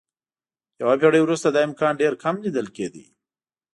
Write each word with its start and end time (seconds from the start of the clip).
یوه 0.81 0.95
پېړۍ 1.01 1.21
وروسته 1.23 1.47
دا 1.49 1.59
امکان 1.67 1.93
ډېر 2.01 2.13
کم 2.23 2.35
لیدل 2.45 2.67
کېده. 2.75 3.03